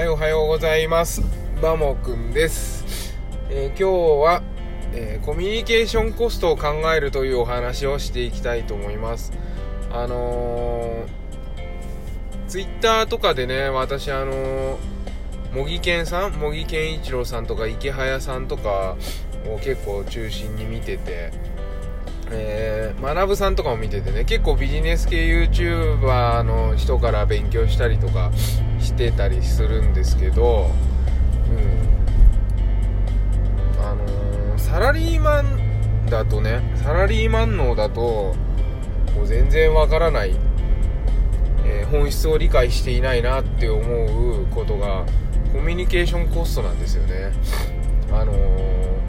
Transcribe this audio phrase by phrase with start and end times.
[0.00, 1.20] はい、おはようございます。
[1.60, 3.14] バモくんです。
[3.50, 4.42] えー今日は、
[4.94, 9.30] えーコミュニケーションコストを考えるというお話をしていきたいと思います。
[9.92, 14.78] あのー、ツイッターとかでね、私あのー、
[15.52, 18.96] 茂木健さん、茂木健一郎さんとか池早さんとか
[19.54, 21.30] を結構中心に見てて、
[22.32, 28.30] えー、学さんとかも見ててね結構ビジネス系 YouTuber の人から勉強したりとか
[28.78, 30.70] してたりするんですけど、
[31.50, 31.54] う
[33.80, 33.84] ん。
[33.84, 38.36] あのーサラリーマンだとねサラリーマン脳だと
[39.16, 40.36] もう全然わからない、
[41.64, 45.04] えー本質を理解していないなって思うことが
[45.52, 47.32] コミュニケーションコストなんですよね。
[48.12, 48.99] あのー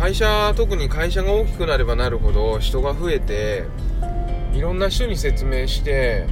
[0.00, 3.64] 会社特に会社が大きくなればなるほど人が増えて
[4.54, 6.26] いろんな人に説明して、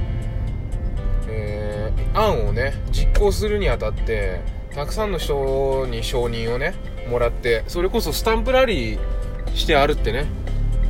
[1.27, 4.41] えー案をね実行するにあたって
[4.73, 6.73] たくさんの人に承認をね
[7.07, 10.25] もらってそれこそスタンプラリーしてあるってね。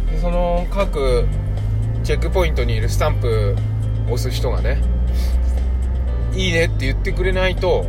[0.10, 1.28] でその各
[2.04, 3.56] チェックポイントにいるスタンプ
[4.06, 4.82] 押す人がね
[6.34, 7.86] いいねって言ってくれないと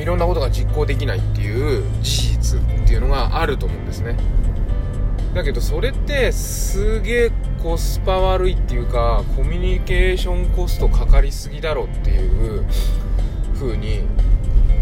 [0.00, 4.16] いろんなことが実行できないっていう事実っていうのがあると思うんですね。
[5.34, 12.64] だけどそれってすげえコスパ悪いっていうかコミュニケーションコストかかりすぎだろっていう
[13.54, 14.00] 風に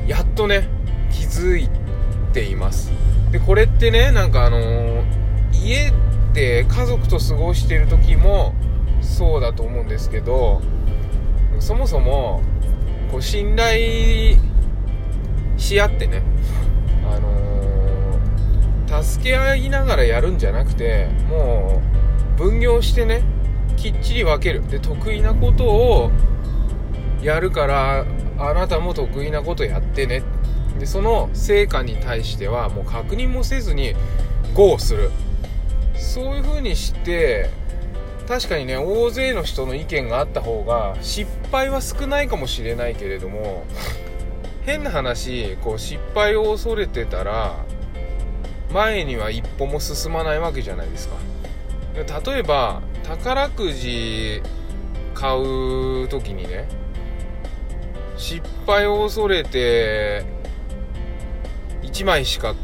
[0.06, 0.68] やっとね
[1.10, 1.68] 気づい
[2.32, 2.92] ています。
[3.30, 5.92] でこれってねなんかあのー家
[6.32, 8.54] で家族と過ごしてる時も
[9.00, 10.60] そうだと思うんですけど
[11.58, 12.42] そもそも
[13.10, 14.36] こう信頼
[15.68, 16.22] し合ってね、
[17.04, 21.82] あのー助け合いながらやるんじゃなくても
[22.36, 23.22] う分業してね
[23.76, 24.66] きっちり分ける。
[24.66, 26.10] で得意なことを
[27.22, 28.06] やるから
[28.38, 30.22] あなたも得意なことやってね。
[30.78, 33.94] でその成果に対してはもう確認もせずに
[34.54, 35.10] GO する。
[35.94, 37.50] そういう風にして
[38.26, 43.64] 確かにね大勢の人の意見があった方が失敗は少ないかもしれないけれども
[44.68, 47.64] 変な話こう失敗を恐れてたら
[48.70, 51.16] 前には一歩も進まないわけじゃないですか。
[52.30, 54.42] 例えば宝くじ
[55.14, 56.68] 買う時にね
[58.18, 60.26] 失敗を恐れて
[61.82, 62.54] 1枚しか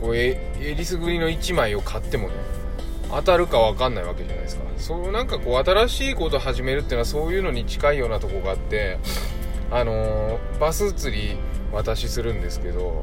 [0.00, 2.34] こうええりすぐりの1枚を買ってもね
[3.10, 4.62] 当たるか分かんないわけじゃないですか。
[4.78, 8.98] そうなんかこう新しいこと始めるっていうのはそういうのに近いようなとこがあって
[9.72, 11.36] あのーバス釣り
[11.72, 13.02] 私するんですけども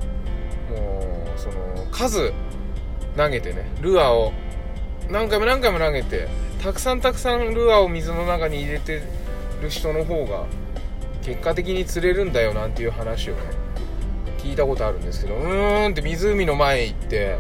[1.35, 2.31] うその数
[3.18, 4.31] 投げてねルアーを
[5.09, 6.28] 何回も何回も投げて
[6.63, 9.02] たくさんたくさんルアーを水の中に入れて
[9.62, 10.46] る人の方が
[11.24, 13.40] 結果的に釣れるんだよなんていう話をね
[14.38, 17.36] 聞いたことあるんですけどうーんって湖の前へ行って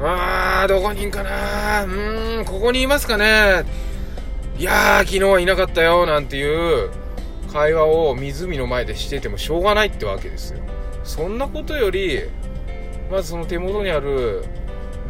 [0.00, 3.64] あーどこにいんかなうーんここにいますかね
[4.58, 6.90] いやー昨日はいなかったよなんていう
[7.52, 10.60] 会話を湖の前でしててもしょうがないってわけですよ。
[11.04, 12.20] そんなことより
[13.10, 14.44] まずその手元にある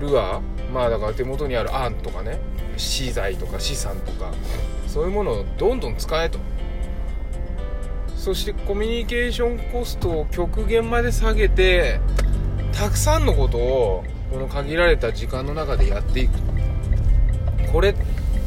[0.01, 0.41] ルアー
[0.73, 2.39] まあだから手元にある案とかね
[2.77, 4.33] 資材とか資産とか
[4.87, 6.39] そういうものをどんどん使えと。
[8.17, 12.01] そしてコミュニケーションコストを極限まで下げて
[12.73, 16.33] たくさんのことをこの限られた時間の中でやっていく。
[17.73, 17.95] これ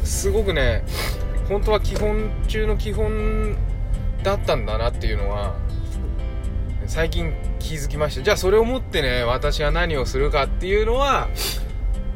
[0.04, 0.84] すごくね
[1.48, 3.56] 本当は基本中の基本
[4.24, 5.54] だったんだなっていうのは
[6.86, 8.22] 最近気づきました。
[8.22, 11.28] じゃあそれをもってね私は何をするかっていうのは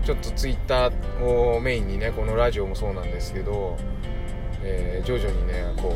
[0.05, 3.77] ちょっとツイッターをメインにねこのラジオもそうなんですけど、
[4.63, 5.95] えー徐々にねこ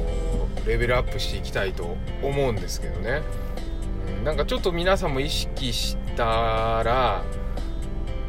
[0.65, 3.23] うレベルアップしていきたいと思うんですけどね、
[4.19, 7.25] うんなんかちょっと皆さんも意識したら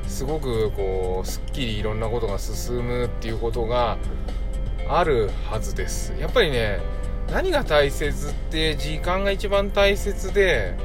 [0.08, 3.98] すごくこうすっきりいろんなことが進むっていうことが
[4.90, 6.14] あるはずです。
[6.20, 6.80] やっぱりね
[7.34, 10.78] 何が大切って時間が一番大切で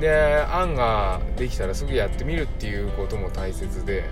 [0.00, 0.10] で
[0.48, 4.04] 案ができたらすぐやってみるっていうことも大切で。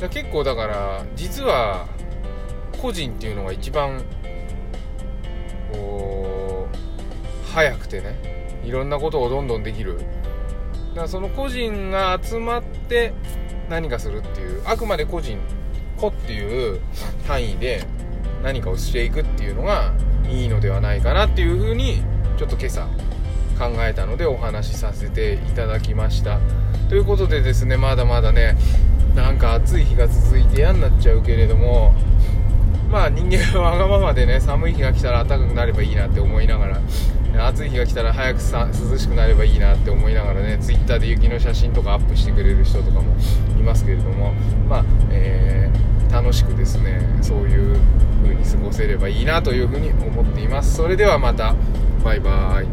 [0.00, 1.88] だ結構だから実は
[2.80, 4.04] 個人っていうのが一番
[5.72, 9.98] こう早くてねいろんなことをどんどんできる。
[9.98, 13.12] だからその個人が集まって
[13.68, 15.38] 何かするっていうあくまで個人
[15.96, 16.80] 個っていう
[17.26, 17.84] 単位で
[18.42, 19.92] 何かをしていくっていうのが
[20.28, 22.02] いいのではないかなっていうふうに
[22.36, 22.86] ちょっと今朝
[23.58, 26.38] 考えたのでお話しさせていただきました。
[26.88, 28.56] ということでですねまだまだね
[29.14, 31.92] なんか暑い日が続いて嫌になっちゃうけれども
[32.90, 36.66] まあ人間はわがままでね 寒い日が来たら暖かくなればいいなって思いなが
[37.34, 43.14] ら暑い日が来たら早くさ涼しくなればいいなって思いながらねツイッターで雪の写真とかアップしてくれる人とかも
[43.58, 44.32] いますけれども
[44.68, 47.76] まあ、えー、楽しくですねそういう
[48.48, 50.76] 過ごせればいいなというふうに思っています。
[50.76, 51.54] それではまた。
[52.04, 52.68] バイバーイ。